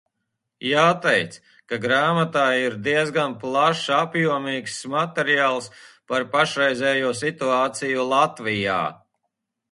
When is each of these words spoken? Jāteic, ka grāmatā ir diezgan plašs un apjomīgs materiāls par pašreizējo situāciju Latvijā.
Jāteic, 0.67 1.35
ka 1.71 1.77
grāmatā 1.81 2.45
ir 2.61 2.77
diezgan 2.87 3.35
plašs 3.43 3.83
un 3.91 3.93
apjomīgs 3.97 4.77
materiāls 4.93 5.67
par 6.13 6.25
pašreizējo 6.37 7.11
situāciju 7.19 8.07
Latvijā. 8.15 8.79